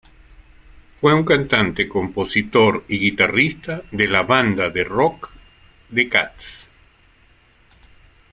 Fue 0.95 1.13
un 1.13 1.23
cantante, 1.25 1.87
compositor 1.87 2.83
y 2.87 2.97
guitarrista 2.97 3.83
de 3.91 4.07
la 4.07 4.23
banda 4.23 4.71
de 4.71 4.83
rock 4.83 5.29
The 5.93 6.09
Cats. 6.09 6.67